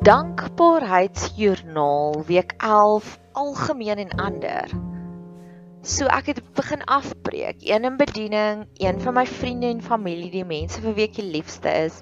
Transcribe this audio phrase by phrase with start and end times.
[0.00, 4.68] Dankbaarheidsjoernaal week 11 algemeen en ander.
[5.84, 10.44] So ek het begin afbreek, een in bediening, een vir my vriende en familie, die
[10.48, 12.00] mense vir wie ek die liefste is.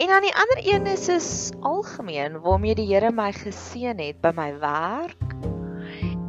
[0.00, 4.32] En dan die ander een is is algemeen waarmee die Here my geseën het by
[4.40, 5.20] my werk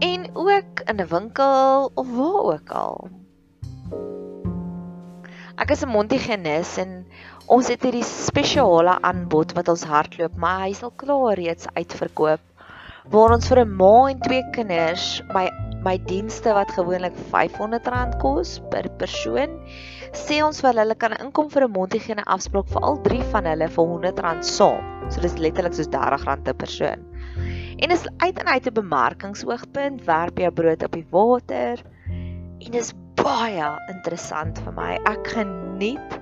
[0.03, 3.07] en ook in 'n winkel of waar ook al.
[5.61, 6.93] Ek is 'n Montigenis en
[7.45, 12.41] ons het hierdie spesiale aanbod wat ons hardloop, maar hy sal klaar reeds uitverkoop
[13.13, 15.45] waar ons vir 'n ma en twee kinders my
[15.85, 19.53] my dienste wat gewoonlik R500 kos per persoon
[20.23, 23.67] sê ons vir hulle kan inkom vir 'n mondhygiëne afspraak vir al drie van hulle
[23.77, 24.83] vir R100 saam.
[25.11, 27.05] So dis letterlik soos R30 per persoon.
[27.81, 31.77] En dis uit en uit 'n bemarkingsoogpunt, werp jy brood op die water.
[32.61, 34.91] En dis baie interessant vir my.
[35.09, 36.17] Ek geniet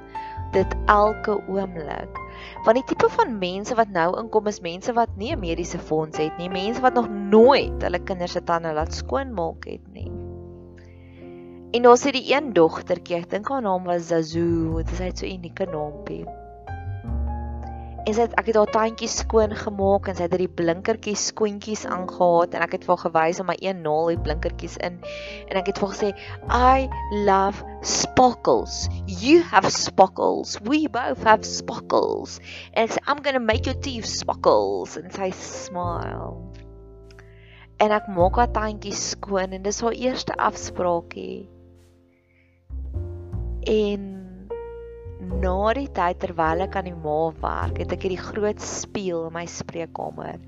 [0.55, 2.21] dit elke oomblik.
[2.65, 6.17] Want die tipe van mense wat nou inkom is mense wat nie 'n mediese fonds
[6.17, 10.09] het nie, mense wat nog nooit hulle kinders se tande laat skoonmaak het nie.
[11.71, 15.17] En ons het die een dogtertjie, ek dink haar naam was Zazu, dit is net
[15.17, 16.25] so 'n unieke naampie.
[18.09, 21.83] En sy het ek het haar tandjies skoon gemaak en sy het hierdie blinkertjies skoentjies
[21.85, 24.95] aangehaat en ek het vir haar gewys om my een naal die blinkertjies in
[25.45, 26.09] en ek het vir haar gesê
[26.49, 28.89] I love sparkles.
[29.05, 30.57] You have sparkles.
[30.65, 32.39] We both have sparkles.
[32.73, 36.33] And ek sê I'm going to make your teeth sparkles and sy smile.
[37.77, 41.45] En ek maak haar tandjies skoon en dis haar eerste afspraakie.
[43.69, 44.18] En
[45.19, 49.35] na die tyd terwyl ek aan die ma werk, het ek hierdie groot spieël in
[49.35, 50.39] my spreekkamer.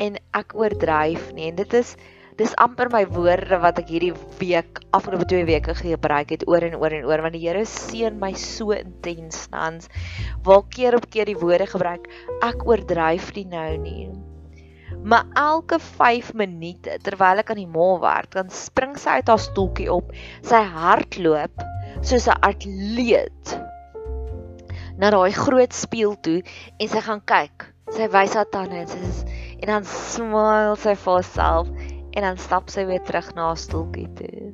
[0.00, 1.92] En ek oordryf nie en dit is
[2.40, 6.78] dis amper my woorde wat ek hierdie week afgelope 2 weke gebruik het oor en
[6.80, 9.90] oor en oor want die Here seën my so intens tans.
[10.46, 12.08] Waar keer op keer die woorde gebruik,
[12.46, 14.08] ek oordryf nie nou nie.
[15.04, 19.44] Maar elke 5 minute terwyl ek aan die ma werk, dan spring sy uit haar
[19.44, 21.68] stoeltjie op, sy hardloop
[22.02, 23.60] soos 'n atleet
[25.00, 26.40] na daai groot spieël toe
[26.78, 27.70] en sy gaan kyk.
[27.90, 31.70] Sy wys haar tande en sy en dan smile sy vir haarself
[32.16, 34.50] en dan stap sy weer terug na haar stoeltjie toe.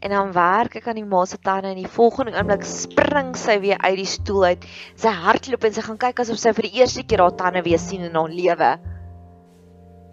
[0.00, 3.58] En dan werk ek aan die ma se tande en die volgende oomblik spring sy
[3.64, 4.68] weer uit die stoel uit.
[5.00, 7.80] Sy hardloop en sy gaan kyk asof sy vir die eerste keer haar tande weer
[7.80, 8.70] sien in haar lewe.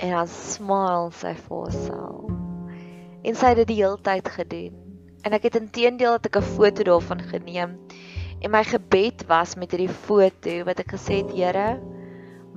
[0.03, 2.35] En dan smile sy vir haarself.
[3.27, 4.86] En sy het dit die hele tyd gedoen
[5.27, 7.77] en ek het intedeel dat ek 'n foto daarvan geneem
[8.39, 11.69] en my gebed was met hierdie foto wat ek gesê het Here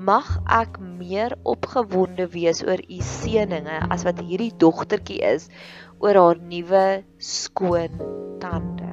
[0.01, 5.51] mag ek meer opgewonde wees oor u seëninge as wat hierdie dogtertjie is
[6.01, 8.01] oor haar nuwe skoon
[8.41, 8.89] tande.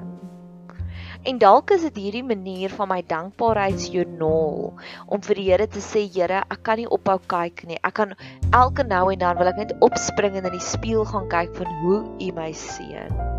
[1.28, 4.60] En dalk is dit hierdie manier van my dankbaarheidsjoernaal
[5.08, 7.80] om vir die Here te sê Here, ek kan nie ophou kyk nie.
[7.88, 8.16] Ek kan
[8.52, 11.76] elke nou en dan wil ek net opspring en in die spieël gaan kyk van
[11.82, 13.37] hoe U my seën.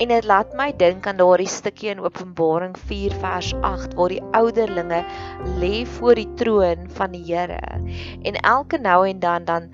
[0.00, 4.22] En dit laat my dink aan daardie stukkie in Openbaring 4 vers 8 waar die
[4.38, 5.02] ouderlinge
[5.60, 7.58] lê voor die troon van die Here.
[8.24, 9.68] En elke nou en dan dan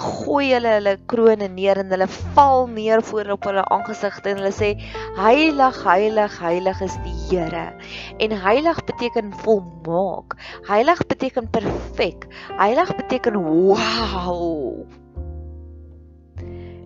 [0.00, 4.56] gooi hulle hulle krones neer en hulle val neer voor op hulle aangesigte en hulle
[4.56, 4.72] sê
[5.20, 7.66] heilig heilig heilig is die Here.
[8.16, 10.40] En heilig beteken volmaak.
[10.72, 12.24] Heilig beteken perfek.
[12.56, 14.86] Heilig beteken wow.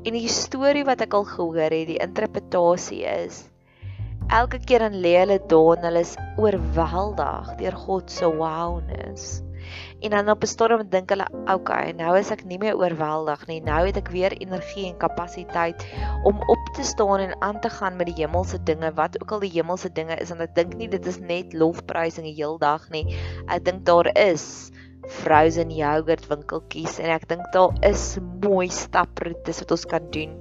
[0.00, 3.44] En die storie wat ek al gehoor het, die interpretasie is
[4.30, 9.40] elke keer dan lê hulle daar en hulle is oorweldig deur God se wowness.
[10.00, 13.46] En dan op 'n storm dink hulle, "Oké, okay, nou is ek nie meer oorweldig
[13.46, 13.60] nie.
[13.60, 15.86] Nou het ek weer energie en kapasiteit
[16.24, 19.40] om op te staan en aan te gaan met die hemelse dinge, wat ook al
[19.40, 22.88] die hemelse dinge is." En ek dink nie dit is net lofprysing die hele dag
[22.90, 23.16] nie.
[23.46, 24.70] Ek dink daar is
[25.10, 28.14] frozen yogurt winkeltjies en ek dink daar is
[28.44, 30.36] mooi staproetes wat ons kan doen.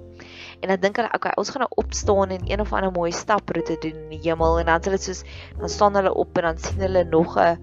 [0.59, 3.79] En ek dink hulle okay, ons gaan nou opstaan en een of ander mooi staproete
[3.83, 5.25] doen in die hemel en dan sal dit soos
[5.57, 7.57] dan staan hulle op en dan sien hulle nog 'n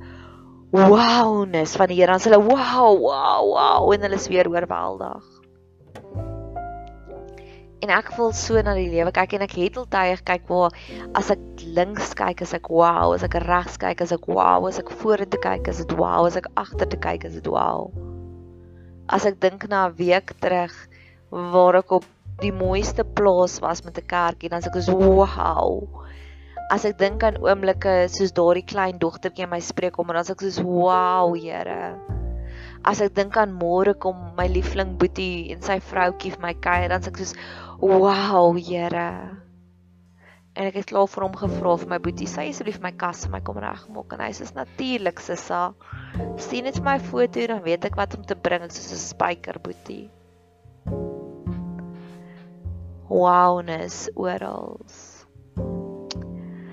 [0.72, 2.10] wowness van die Here.
[2.12, 5.35] Dan sê hulle wow, wow, wow en hulle is weer oorweldig
[7.84, 10.74] en ek voel so na die lewe kyk en ek het al tye kyk waar
[11.18, 11.42] as ek
[11.76, 15.40] links kyk as ek wow, as ek regs kyk as ek wow, as ek vorentoe
[15.42, 17.90] kyk as dit wow, as ek agtertoe kyk as dit wow.
[19.12, 20.74] As ek dink na 'n week terug
[21.30, 22.06] waar ek op
[22.40, 25.84] die mooiste plaas was met 'n kerkie, dan sê ek so wow.
[26.70, 30.32] As ek dink aan oomblikke soos daardie klein dogtertjie in my spreekkom en dan sê
[30.32, 32.25] ek so wow, Here
[32.86, 36.92] as ek dink aan môre kom my liefling Boetie en sy vroutjie vir my kuier
[36.92, 37.34] dan sê ek soos
[37.82, 39.10] wow Here.
[40.56, 43.34] En ek het klaar vir hom gevra vir my Boetie sê asseblief my kas vir
[43.34, 44.14] my kom regmaak.
[44.14, 45.74] En hy sê natuurlik sissa.
[46.40, 48.64] Sien net my foto dan weet ek wat om te bring.
[48.70, 50.06] Soos 'n spyker Boetie.
[53.10, 54.80] Wowness oral.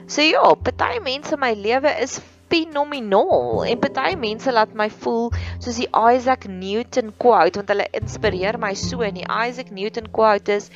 [0.08, 2.22] So ja, party mense in my lewe is
[2.54, 8.60] fenomenaal en baie mense laat my voel soos die Isaac Newton quote want hulle inspireer
[8.62, 10.70] my so en die Isaac Newton quote is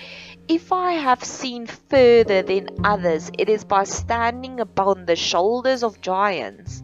[0.50, 6.02] if I have seen further than others it is by standing upon the shoulders of
[6.02, 6.82] giants.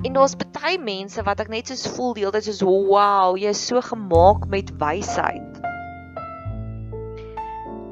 [0.00, 3.64] En daar's baie mense wat ek net soos voel hele tyd soos wow jy is
[3.66, 5.58] so gemaak met wysheid.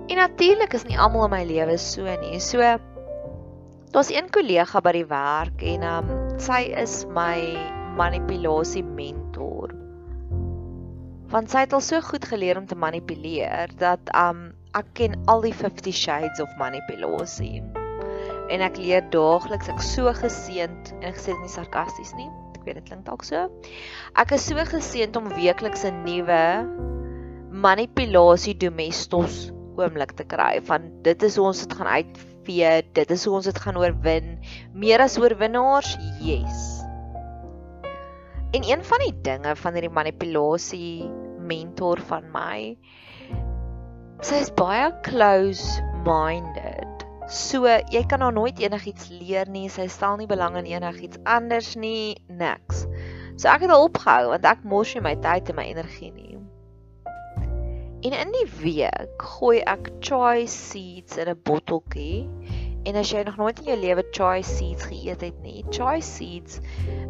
[0.08, 2.38] En natuurlik is nie almal in my lewe so nie.
[2.38, 2.62] So
[3.90, 7.38] Daar's een kollega by die werk en um sy is my
[7.98, 9.74] manipulasie mentor.
[11.28, 14.48] Want sy het al so goed geleer om te manipuleer dat um
[14.78, 17.60] ek ken al die 50 shades of manipulasie.
[18.48, 22.30] En ek leer daagliks, ek so geseënd en ek sê dit nie sarkasties nie.
[22.56, 23.48] Ek weet dit klink dalk so.
[24.16, 26.40] Ek is so geseënd om weekliks 'n nuwe
[27.50, 30.62] manipulasie domestos oomblik te kry.
[30.70, 33.78] Van dit is hoe ons dit gaan uit vee, dit is hoe ons dit gaan
[33.78, 34.36] oorwin.
[34.72, 35.94] Meer as oorwinnaars?
[36.24, 36.66] Yes.
[38.56, 41.04] En een van die dinge van hierdie manipulasie
[41.48, 42.72] mentor van my
[44.24, 47.04] sy is baie close minded.
[47.28, 49.68] So jy kan haar nooit enigiets leer nie.
[49.70, 52.86] Sy stel nie belang in enigiets anders nie, niks.
[53.38, 56.37] So ek het al opgehou want ek mors nie my tyd en my energie nie.
[57.98, 62.28] En in die week gooi ek chai seeds in 'n botteltjie.
[62.86, 66.60] En as jy nog nooit in jou lewe chai seeds geëet het nie, chai seeds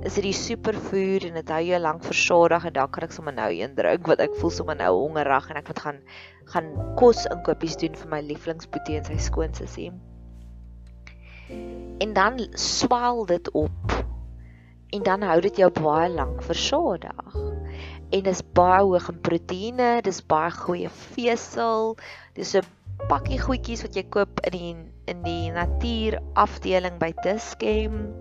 [0.09, 3.51] is hierdie superfood en dit hou jou lank versadig en dan kan ek sommer nou
[3.53, 6.01] een drink wat ek voel sommer nou hongerig en ek moet gaan
[6.55, 9.93] gaan kos inkopies doen vir my lieflingsboetie en sy skoonsussie.
[12.01, 13.99] En dan swel dit op.
[14.97, 17.37] En dan hou dit jou baie lank versadig
[18.11, 21.97] en dis baie hoog in proteïene, dis baie goeie vesel.
[22.35, 22.65] Dis 'n
[23.09, 24.75] pakkie goedjies wat jy koop in die
[25.09, 28.15] in die natuur afdeling by Dischem.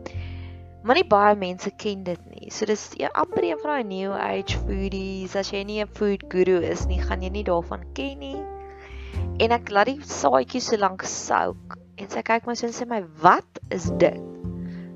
[0.83, 2.51] Maar nie baie mense ken dit nie.
[2.51, 5.35] So dis ja, amper een van daai new age foodies.
[5.35, 8.39] As jy nie 'n food guru is nie, gaan jy nie daarvan ken nie.
[9.39, 12.87] En ek laat die saadjies so lank soak en sy kyk my so en sê
[12.87, 14.21] my, "Wat is dit?"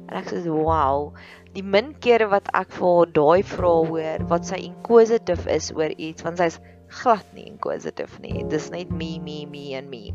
[0.07, 1.13] En ek sê, "Wow."
[1.55, 5.91] Die min kere wat ek vir haar daai vrae hoor wat sy inquisitive is oor
[5.97, 6.59] iets want sy's
[7.01, 8.43] glad nie inquisitive nie.
[8.51, 10.11] Dis net me me me en me.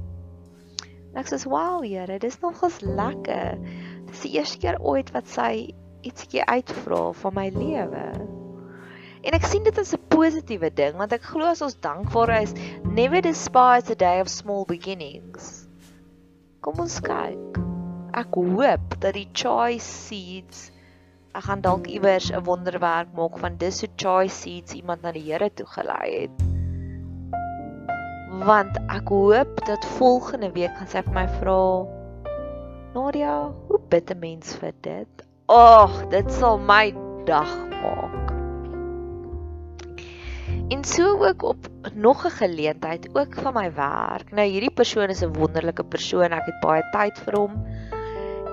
[1.16, 3.60] Ek sê wow Here dis nogals lekker.
[4.08, 5.72] Dis die eerste keer ooit wat sy
[6.06, 8.06] ietsie uitvra van my lewe.
[9.26, 12.54] En ek sien dit as 'n positiewe ding want ek glo as ons dankbaar is
[12.84, 15.66] never despise a day of small beginnings.
[16.60, 17.60] Kom ons kyk.
[18.14, 20.70] Ek hoop dat die choice seeds
[21.36, 25.26] ek gaan dalk iewers 'n wonderwerk maak van dis so choice seeds iemand na die
[25.30, 26.36] Here toe gelei het.
[28.44, 31.60] want ek hoop dat volgende week gaan sy vir my vra
[32.96, 35.24] Nadia, hoe bid 'n mens vir dit?
[35.52, 36.94] Ag, dit sal my
[37.28, 37.50] dag
[37.82, 38.32] maak.
[40.72, 44.32] En so ook op nog 'n geleentheid ook van my werk.
[44.32, 46.32] Nou hierdie persoon is 'n wonderlike persoon.
[46.32, 47.52] Ek het baie tyd vir hom.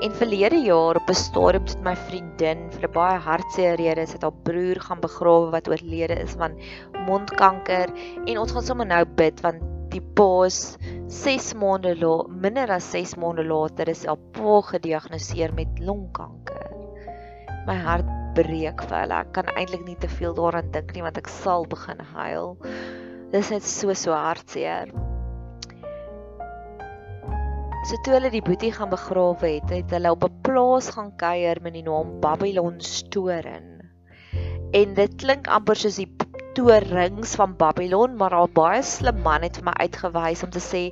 [0.03, 4.21] En verlede jaar op 'n stadium het my vriendin vir 'n baie hartseer rede sit
[4.21, 6.57] haar broer gaan begrawe wat oorlede is van
[7.07, 7.87] mondkanker
[8.25, 9.61] en ons gaan sommer nou bid want
[9.93, 10.75] die paas
[11.07, 16.67] 6 maande later minder as 6 maande later is haar pa gediagnoseer met longkanker.
[17.65, 19.21] My hart breek vir hulle.
[19.23, 22.57] Ek kan eintlik nie te veel daaraan dink nie want ek sal begin huil.
[23.31, 24.91] Dis net so so hartseer.
[27.83, 31.59] So toe hulle die boetie gaan begrawe het, het hulle op 'n plaas gaan kuier
[31.61, 33.91] met die naam Babylon Storen.
[34.71, 36.07] En dit klink amper soos die
[36.55, 40.83] torings van Babylon, maar 'n baie slim man het vir my uitgewys om te sê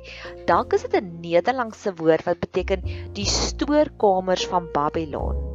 [0.46, 5.52] dalk is dit 'n Nederlandse woord wat beteken die stoorkamers van Babylon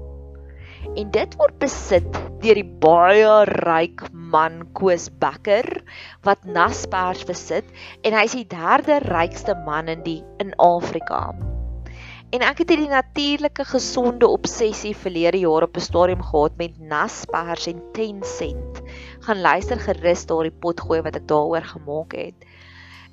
[0.95, 2.07] en dit word besit
[2.41, 5.67] deur die baie ryk man Koos Becker
[6.27, 7.67] wat Naspers besit
[8.03, 11.29] en hy is die derde rykste man in die in Afrika.
[12.35, 17.67] En ek het hierdie natuurlike gesonde obsessie verlede jaar op 'n stadium gehad met Naspers
[17.71, 18.81] en Tencent.
[19.23, 22.35] Gaan luister gerus daardie potgooi wat ek daaroor gemaak het.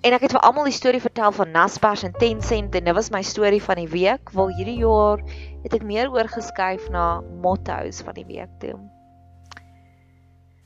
[0.03, 3.11] En ek het vir almal die storie vertel van Naspers en Tencent en dit was
[3.11, 4.33] my storie van die week.
[4.33, 5.23] Waar hierdie jaar
[5.63, 8.94] het ek meer oorgeskuif na mottos van die week toe.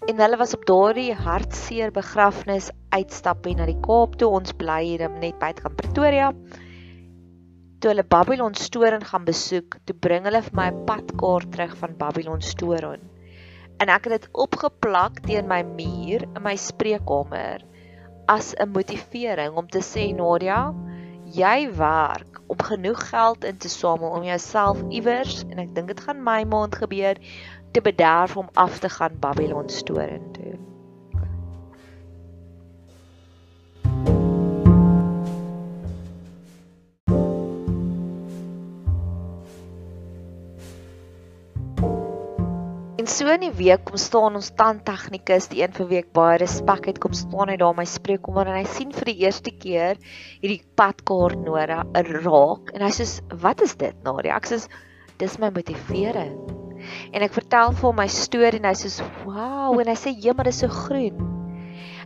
[0.09, 4.31] En hulle was op daardie hartseer begrafnis uitstappie na die Kaap toe.
[4.38, 6.31] Ons bly hier net buite kan Pretoria.
[7.79, 11.99] Toe hulle Babylon Storen gaan besoek, toe bring hulle vir my 'n padkaart terug van
[12.00, 13.05] Babylon Storen.
[13.79, 17.61] En ek het dit opgeplak teen my muur in my spreekkamer
[18.27, 20.73] as 'n motivering om te sê Nadia,
[21.37, 26.00] jy werk om genoeg geld in te samel om jouself iewers en ek dink dit
[26.00, 27.21] gaan my maand gebeur
[27.73, 30.59] te bederf om af te gaan Babylon storing toe.
[43.19, 46.87] so in die week kom staan ons tandtegnikus, die een vir wie ek baie respek
[46.87, 49.99] het, kom staan hy daar my spreekkamer en hy sien vir die eerste keer
[50.43, 51.83] hierdie padkaart Nora
[52.13, 53.09] raak en hy sê
[53.43, 54.39] wat is dit Nadia?
[54.39, 54.63] Ek sê
[55.19, 56.68] dis my motivering.
[57.12, 58.92] En ek vertel vir hom my storie en hy sê
[59.25, 61.21] wow en hy sê ja, maar dit is so groen.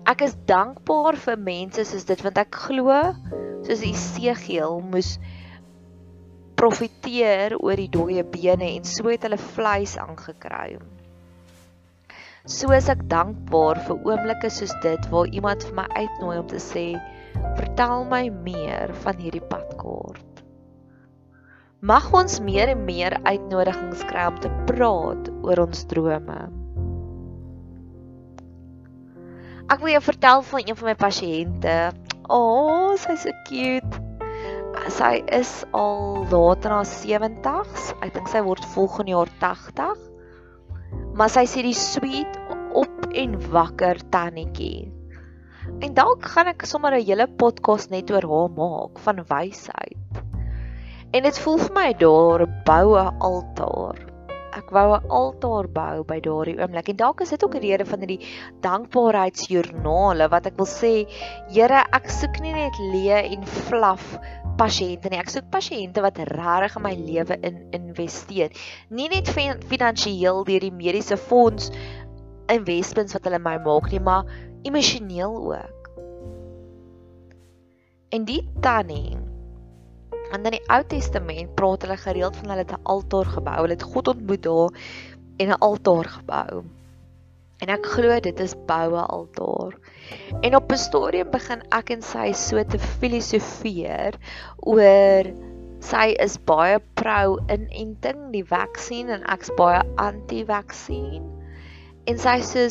[0.08, 2.96] Ek is dankbaar vir mense soos dit want ek glo
[3.66, 5.14] soos Esegiel moes
[6.58, 10.80] profiteer oor die dooie bene en so het hulle vleis aangekry.
[12.42, 16.58] So is ek dankbaar vir oomblikke soos dit waar iemand vir my uitnooi om te
[16.62, 16.86] sê,
[17.58, 20.31] "Vertel my meer van hierdie padkaart."
[21.82, 26.38] Mag ons meer en meer uitnodigings kry om te praat oor ons drome.
[29.66, 31.76] Ek wil jou vertel van een van my pasiënte.
[32.28, 34.02] O, oh, sy's so cute
[34.90, 37.92] sy is al later na 70s.
[38.02, 40.02] Ek dink sy word volgende jaar 80.
[41.16, 42.38] Maar sy sê die sweet
[42.78, 44.88] op en wakker tannetjie.
[45.84, 50.22] En dalk gaan ek sommer 'n hele podcast net oor haar maak van wysheid.
[51.12, 53.98] En dit voel vir my daar boue altaar.
[54.56, 57.84] Ek wou 'n altaar bou by daardie oomblik en dalk is dit ook 'n rede
[57.84, 58.24] van hierdie
[58.64, 61.04] dankbaarheidsjoernale wat ek wil sê,
[61.52, 64.18] Here, ek soek nie net leë en flaf
[64.56, 65.18] pasiënte nie.
[65.18, 68.50] Ek soek pasiënte wat regtig in my lewe in investeer.
[68.88, 69.28] Nie net
[69.68, 71.70] finansiëel deur die mediese fonds
[72.48, 74.24] investments wat hulle my maak nie, maar
[74.62, 75.90] emosioneel ook.
[78.12, 79.21] En die tannie
[80.32, 83.56] en dan die Ou Testament praat hulle gereeld van hulle het 'n altaar gebou.
[83.60, 84.70] Hulle het God ontmoet daar
[85.36, 86.64] en 'n altaar gebou.
[87.62, 89.76] En ek glo dit is boue altaar.
[90.40, 94.18] En op 'n stadium begin ek en sy so te filosofeer
[94.56, 95.24] oor
[95.80, 101.22] sy is baie pro inenting, die vaksin en ek's baie anti-vaksin.
[102.06, 102.66] En sy sê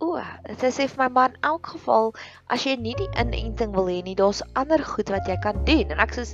[0.00, 0.16] O,
[0.48, 2.14] dit sê vir my man in elk geval
[2.48, 5.90] as jy nie die inenting wil hê nie, daar's ander goed wat jy kan doen.
[5.92, 6.24] En ek sê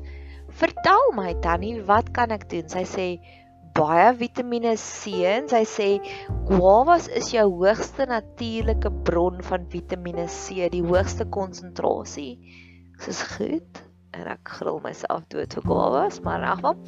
[0.60, 2.68] vertel my tannie, wat kan ek doen?
[2.72, 3.08] Sy sê
[3.76, 5.88] baie Vitamiene C en sy sê
[6.48, 12.38] guavas is jou hoogste natuurlike bron van Vitamiene C, die hoogste konsentrasie.
[12.96, 13.82] Dit is goed
[14.16, 16.78] en ek gril myself dood vir guavas, maar in elk geval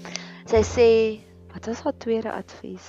[0.48, 0.88] sy sê
[1.52, 2.88] wat was haar tweede advies?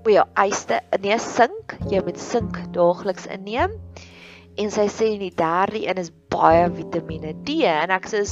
[0.00, 3.74] O ja, eiste, nee, sink, jy moet sink daagliks inneem.
[4.60, 7.62] En sy sê die derde een is baie Vitamiene D.
[7.68, 8.22] En ek sê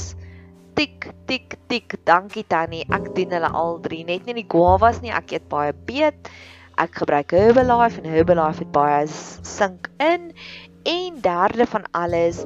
[0.77, 2.85] tik tik tik dankie tannie.
[2.93, 4.05] Ek doen hulle al drie.
[4.07, 5.13] Net nie die guavas nie.
[5.15, 6.31] Ek eet baie beet
[6.79, 10.31] ek gebruik Herbalife en Herbalife het baie sink in.
[10.87, 12.45] En derde van alles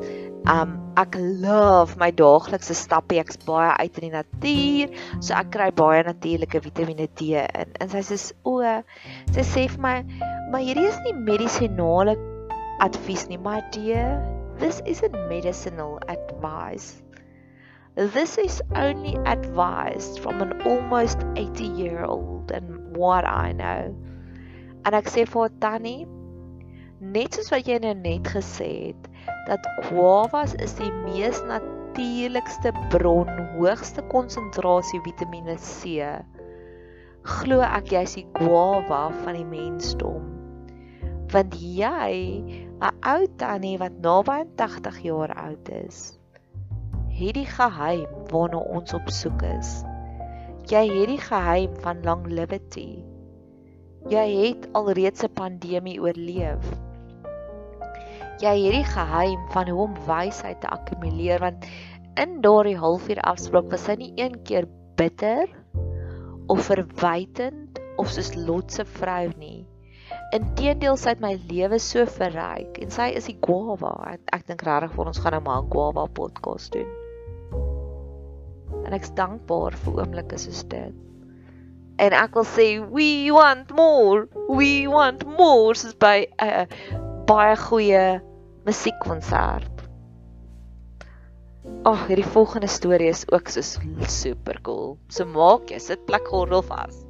[0.50, 5.70] um ek love my daaglikse stappe ek's baie uit in die natuur so ek kry
[5.78, 7.78] baie natuurlike Vitamiene D in.
[7.80, 8.58] En sy sê o
[9.36, 9.96] sy sê vir my
[10.52, 12.18] maar hierdie is nie medisinale
[12.84, 14.20] advies nie my dear
[14.60, 17.04] this isn't medicinal advice
[17.96, 23.94] This is only advice from an almost 80 year old and what I know.
[24.84, 26.08] En ek sê vir Tannie,
[27.14, 29.06] net soos wat jy nou net gesê het,
[29.46, 36.10] dat guavas is die mees natuurlikste bron, hoogste konsentrasie Vitamiene C.
[37.36, 40.26] Glo ek jy's die guava van die mensdom.
[41.30, 42.10] Want jy,
[42.84, 46.00] 'n ou tannie wat naby 80 jaar oud is,
[47.16, 49.70] het die geheim waarna ons op soek is.
[50.68, 52.88] Jy het die geheim van longevity.
[54.12, 56.68] Jy het alreeds 'n pandemie oorleef.
[58.44, 61.66] Jy het die geheim van hoe om wysheid te akkumuleer want
[62.20, 65.48] in daardie halfuur afspraak was hy nie een keer bitter
[66.48, 69.64] of verwytend of soos Lot se vrou nie.
[70.34, 73.94] Inteendeel sy het my lewe so verryk en sy is die guava.
[74.16, 76.90] Ek, ek dink regtig vir ons gaan nou maar 'n guava podcast doen
[78.94, 80.94] en ek's dankbaar vir oomblikke soos dit.
[82.04, 84.28] En ek wil sê we want more.
[84.50, 86.66] We want more soos by 'n uh,
[87.30, 88.04] baie goeie
[88.68, 89.70] musiekkonsert.
[91.84, 93.62] Ag, oh, hierdie volgende storie is ook so
[94.08, 94.98] super cool.
[95.10, 97.03] So maak jy sit plek gordel vas.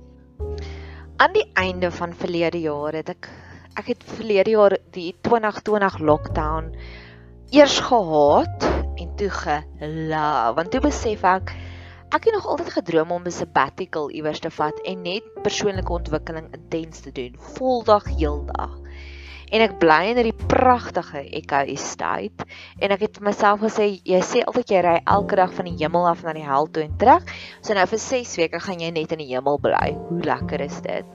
[1.23, 3.29] Aan die einde van verlede jaar het ek
[3.79, 6.65] ek het verlede jaar die 2020 lockdown
[7.55, 8.65] eers gehaat
[8.99, 11.53] en toe gelove want toe besef ek
[12.13, 16.51] Ek het nog altyd gedroom om 'n sabbatical iewers te vat en net persoonlike ontwikkeling
[16.59, 18.82] intens te doen, voldag heeldag.
[19.53, 22.47] En ek bly in hierdie pragtige Echo Estate
[22.81, 26.09] en ek het myself gesê, jy sê altyd jy ry elke dag van die hemel
[26.09, 27.35] af na die hel toe en terug.
[27.61, 29.91] So nou vir 6 weke gaan jy net in die hemel bly.
[30.09, 31.05] Hoe lekker is dit?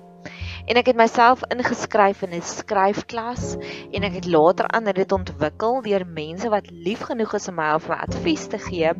[0.68, 3.56] En ek het myself ingeskryf in 'n skryfklas
[3.92, 7.70] en ek het later ander dit ontwikkel deur mense wat lief genoeg is om my
[7.74, 8.92] of my advies te gee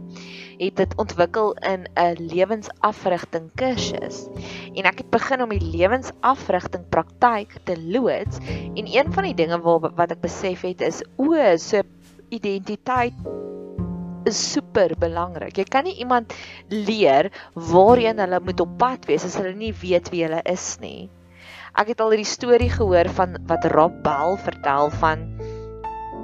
[0.59, 4.29] het dit ontwikkel in 'n lewensafrigting kursus
[4.75, 9.61] en ek het begin om die lewensafrigting praktyk te loods en een van die dinge
[9.61, 11.83] wat wat ek besef het is o so
[12.31, 13.15] identiteit
[14.29, 15.57] is super belangrik.
[15.57, 16.35] Jy kan nie iemand
[16.69, 21.09] leer waarheen hulle moet op pad wees as hulle nie weet wie hulle is nie.
[21.79, 25.21] Ek het al hierdie storie gehoor van wat Rob Bell vertel van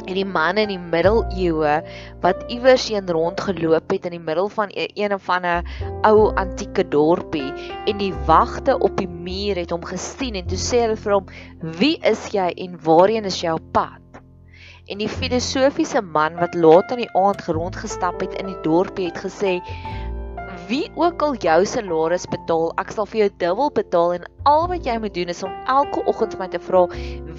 [0.05, 1.77] hierdie man in die middeleeue
[2.25, 5.63] wat iewers heen rondgeloop het in die middel van e-, een of ander
[6.11, 7.53] ou antieke dorpie
[7.87, 11.31] en die wagte op die muur het hom gesien en toe sê hulle vir hom
[11.79, 14.03] wie is jy en waarheen is jy op pad?
[14.91, 19.23] En die filosofiese man wat laat in die aand rondgestap het in die dorpie het
[19.23, 19.61] gesê
[20.69, 24.87] wie ook al jou salaris betaal, ek sal vir jou dubbel betaal en al wat
[24.87, 26.85] jy moet doen is om elke oggend vir my te vra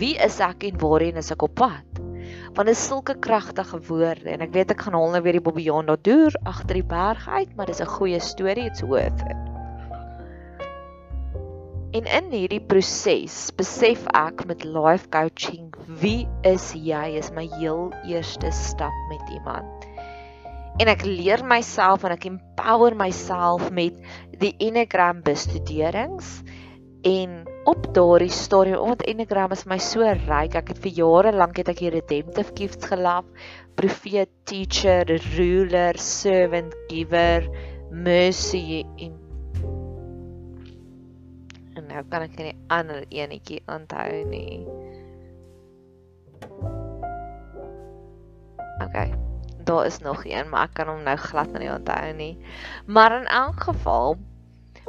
[0.01, 2.01] wie is ek en waarheen is ek op pad?
[2.55, 5.43] Want dit is sulke kragtige woorde en ek weet ek gaan hol nou weer die
[5.43, 9.41] Bobbejaan daar deur agter die berg uit, maar dis 'n goeie storie, it's worth it.
[11.95, 17.91] En in hierdie proses besef ek met life coaching wie is jy is my heel
[18.03, 19.94] eerste stap met iemand
[20.79, 23.95] en ek leer myself en ek empower myself met
[24.41, 26.41] die Enneagram bestuderings.
[27.05, 31.59] En op daardie stadium omdat Enneagram is my so ryk ek het vir jare lank
[31.61, 33.27] het ek hier redemptive gifts gelaf
[33.77, 37.47] profeet teacher ruler servant giver
[37.91, 39.13] mercy en
[41.75, 44.63] en nou kan ek nie ander enetjie onthou nie.
[48.85, 49.34] Okay
[49.65, 52.37] daar is nog een, maar ek kan hom nou glad nie onthou nie.
[52.85, 54.17] Maar in elk geval,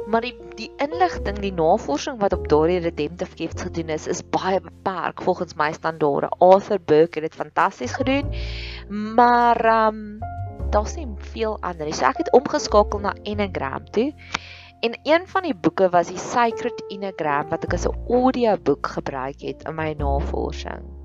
[0.05, 4.59] maar die die inligting, die navorsing wat op daardie redemptive gifts gedoen is, is baie
[4.61, 6.29] beperk volgens my standaarde.
[6.37, 8.33] Arthur Burke het dit fantasties gedoen.
[9.15, 10.35] Maar ehm um,
[10.69, 11.95] daar's nie veel ander nie.
[11.95, 14.13] So ek het omgeskakel na Enneagram toe.
[14.79, 19.41] En een van die boeke was die Sacred Enneagram wat ek as 'n audioboek gebruik
[19.41, 20.96] het in my navorsing.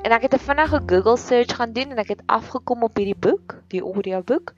[0.00, 3.18] En ek het 'n vinnige Google search gaan doen en ek het afgekom op hierdie
[3.18, 4.52] boek, die audioboek.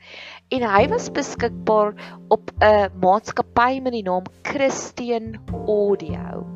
[0.48, 1.94] En hy was beskikbaar
[2.28, 6.46] op 'n maatskappy met die naam Christian Audio.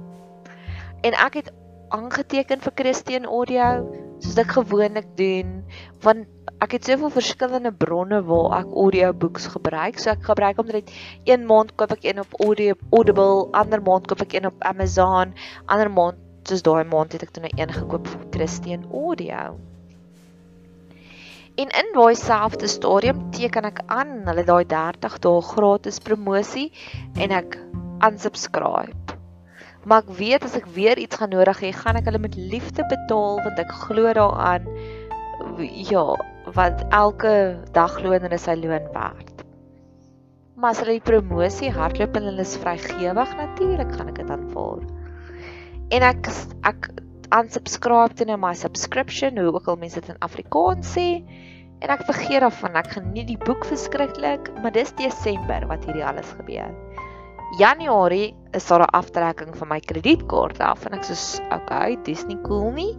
[1.01, 1.53] En ek het
[1.89, 5.65] aangeteken vir Christian Audio, soos ek gewoonlik doen
[6.01, 6.27] want
[6.65, 9.99] ek het soveel verskillende bronne waar ek audiobooks gebruik.
[9.99, 10.93] So ek gebruik omtrent
[11.25, 15.35] een maand koop ek een op Audio Audible, ander maand koop ek een op Amazon,
[15.67, 19.57] ander maand soos daai maand het ek toe nou een gekoop vir Christian Audio.
[21.57, 26.69] En in daai selfde stadium teken ek aan hulle daai 30 dae gratis promosie
[27.17, 27.57] en ek
[28.05, 29.17] unsubscribe.
[29.87, 32.85] Maar ek weet as ek weer iets gaan nodig hê, gaan ek hulle met liefde
[32.91, 34.67] betaal want ek glo daaraan
[35.63, 36.05] ja,
[36.59, 37.33] wat elke
[37.73, 39.45] dagloner is sy loon werd.
[40.57, 44.85] Maar as hulle die promosie hardloop en hulle is vrygewig, natuurlik gaan ek dit aanvaar.
[45.95, 46.27] En ek
[46.67, 46.89] ek
[47.35, 51.23] unsubscribe to my subscription, hoe ook al mense dit in Afrikaans sê,
[51.85, 52.79] en ek vergeet daarvan.
[52.81, 56.75] Ek geniet die boek verskriklik, maar dis Desember wat hierdie alles gebeur.
[57.61, 61.15] Januarie is daar 'n aftrekking van my kredietkaart af en ek sê,
[61.55, 62.97] "Okay, dis nie cool nie."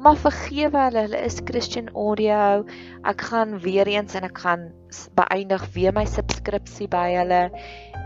[0.00, 2.64] Maar vergewe hulle, hulle is Christian Audio.
[3.04, 4.70] Ek gaan weer eens en ek gaan
[5.18, 7.40] beëindig weer my subskripsie by hulle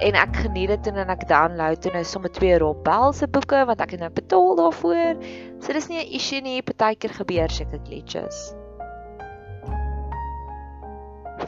[0.03, 3.63] en ek geniet dit en ek download toe nou sommer twee Rob Bell se boeke
[3.69, 5.23] want ek het nou betaal daarvoor.
[5.63, 8.55] So dis nie 'n issue nie, partykeer gebeur seker glitches.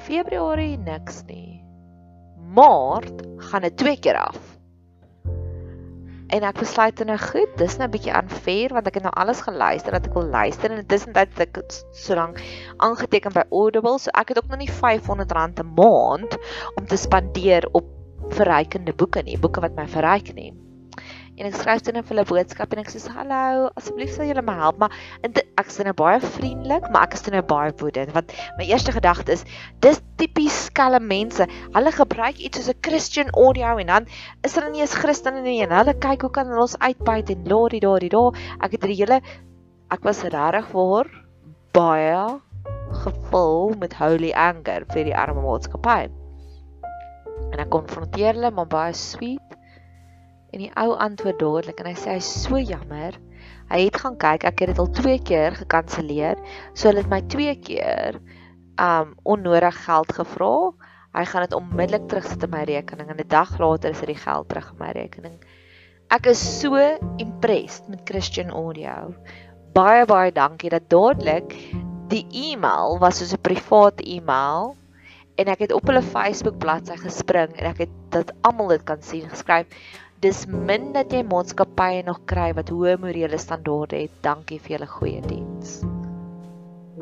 [0.06, 1.64] Februarie niks nie.
[2.54, 4.55] Maart gaan dit twee keer af.
[6.34, 9.40] En ek besluit nou goed, dis nou 'n bietjie unfair want ek het nou alles
[9.46, 11.62] geluister wat ek wil luister en intussen het ek
[11.92, 12.42] so lank
[12.76, 16.38] aangeteken by Audible, so ek het ook nog nie R500 'n maand
[16.74, 17.86] om te spandeer op
[18.28, 20.52] verrykende boeke nie, boeke wat my verryk nie
[21.36, 24.54] en ek skryf dan vir hulle boodskap en ek sê hallo, asseblief sal julle my
[24.56, 28.64] help, maar ek is nou baie vriendelik, maar ek is nou baie woedend want my
[28.68, 29.44] eerste gedagte is
[29.84, 31.44] dis tipies skelm mense.
[31.74, 34.08] Hulle gebruik iets soos 'n Christian audio en dan
[34.44, 37.48] is hulle nie eens Christene nie en hulle kyk hoe kan hulle ons uitbuit en
[37.48, 38.32] lordy daardie daar.
[38.60, 39.20] Ek het die hele
[39.90, 41.06] ek was regtig voor
[41.72, 42.40] baie
[43.04, 46.08] gevul met holy anger vir die arme maatskappy.
[47.52, 49.45] En ek konfronteer hulle maar baie sweet
[50.56, 53.18] En die ou antwoord dadelik en hy sê hy's so jammer.
[53.68, 56.38] Hy het gaan kyk, ek het dit al 2 keer gekanselleer.
[56.72, 58.16] So hulle het my 2 keer
[58.80, 60.54] um onnodig geld gevra.
[61.12, 64.22] Hy gaan dit onmiddellik terugsit in my rekening en 'n dag later is dit die
[64.22, 65.36] geld terug in my rekening.
[66.08, 66.80] Ek is so
[67.20, 69.12] impressed met Christian Audio.
[69.76, 71.52] Baie baie dankie dat dadelik
[72.08, 74.76] die e-mail was soos 'n privaat e-mail
[75.36, 79.02] en ek het op hulle Facebook bladsy gespring en ek het dit almal dit kan
[79.02, 79.66] sien geskryf
[80.24, 84.14] dis min dat jy maatskappye nog kry wat hoë morele standaarde het.
[84.24, 85.80] Dankie vir julle goeie diens.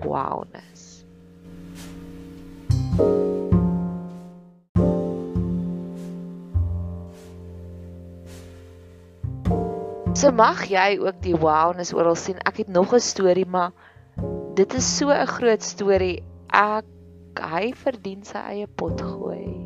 [0.03, 0.91] Wowness.
[10.15, 12.39] So mag jy ook die wowness oral sien.
[12.47, 13.73] Ek het nog 'n storie, maar
[14.55, 16.23] dit is so 'n groot storie.
[16.49, 16.87] Ek
[17.41, 19.64] hy verdien sy eie pot gooi.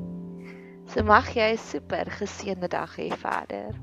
[0.88, 3.74] So mag jy 'n super geseënde dag hê verder.